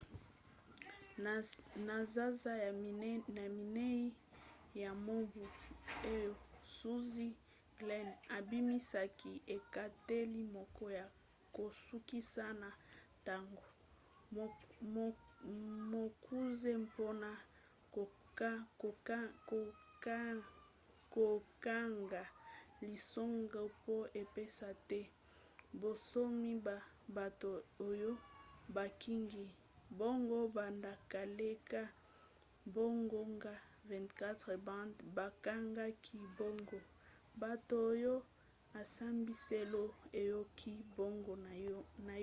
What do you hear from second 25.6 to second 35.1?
bonsomi na bato oyo bakangi bango banda koleka bangonga 24 banda